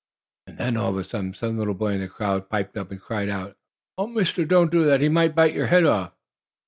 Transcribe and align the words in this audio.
And 0.47 0.57
then, 0.57 0.77
all 0.77 0.89
of 0.89 0.97
a 0.97 1.03
sudden, 1.03 1.35
some 1.35 1.59
little 1.59 1.75
boy 1.75 1.91
in 1.93 2.01
the 2.01 2.07
crowd 2.07 2.49
piped 2.49 2.75
up 2.75 2.89
and 2.89 2.99
cried 2.99 3.29
out: 3.29 3.55
"Oh, 3.99 4.07
Mister, 4.07 4.45
don't 4.45 4.71
do 4.71 4.83
that! 4.85 4.99
He 4.99 5.09
might 5.09 5.35
bite 5.35 5.53
your 5.53 5.67
head 5.67 5.85
off!" 5.85 6.13